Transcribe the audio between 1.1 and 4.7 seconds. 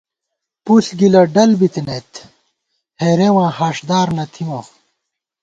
ڈل بِتَنَئیت ہېرېواں ہاݭدار نہ تھِمہ